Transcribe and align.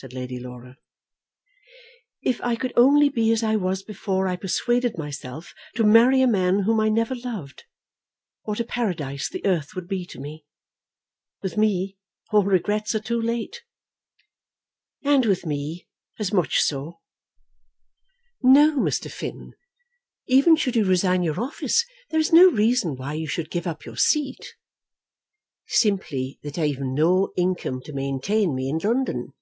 said 0.00 0.12
Lady 0.12 0.38
Laura. 0.38 0.76
"If 2.22 2.40
I 2.42 2.54
could 2.54 2.72
only 2.76 3.08
be 3.08 3.32
as 3.32 3.42
I 3.42 3.56
was 3.56 3.82
before 3.82 4.28
I 4.28 4.36
persuaded 4.36 4.96
myself 4.96 5.52
to 5.74 5.82
marry 5.82 6.20
a 6.22 6.28
man 6.28 6.60
whom 6.62 6.78
I 6.78 6.88
never 6.88 7.16
loved, 7.16 7.64
what 8.42 8.60
a 8.60 8.64
paradise 8.64 9.28
the 9.28 9.44
earth 9.44 9.74
would 9.74 9.88
be 9.88 10.06
to 10.06 10.20
me! 10.20 10.44
With 11.42 11.56
me 11.56 11.96
all 12.30 12.44
regrets 12.44 12.94
are 12.94 13.00
too 13.00 13.20
late." 13.20 13.64
"And 15.02 15.26
with 15.26 15.44
me 15.44 15.88
as 16.16 16.32
much 16.32 16.60
so." 16.60 17.00
"No, 18.40 18.78
Mr. 18.78 19.10
Finn. 19.10 19.56
Even 20.28 20.54
should 20.54 20.76
you 20.76 20.84
resign 20.84 21.24
your 21.24 21.40
office, 21.40 21.84
there 22.10 22.20
is 22.20 22.32
no 22.32 22.52
reason 22.52 22.94
why 22.94 23.14
you 23.14 23.26
should 23.26 23.50
give 23.50 23.66
up 23.66 23.84
your 23.84 23.96
seat." 23.96 24.54
"Simply 25.66 26.38
that 26.44 26.56
I 26.56 26.68
have 26.68 26.78
no 26.78 27.32
income 27.36 27.80
to 27.80 27.92
maintain 27.92 28.54
me 28.54 28.68
in 28.68 28.78
London." 28.78 29.32